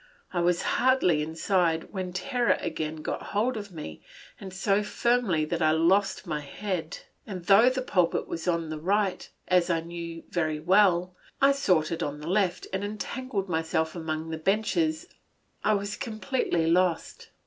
[0.33, 4.01] I was hardly inside when terror again got hold of me
[4.39, 8.79] and so firmly that I lost my head, and though the pulpit was on the
[8.79, 9.83] right, as I
[10.27, 15.05] very well knew, I sought it on the left, and entangling myself among the benches
[15.63, 17.29] I was completely lost.